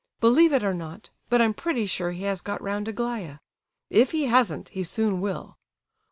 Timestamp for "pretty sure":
1.53-2.09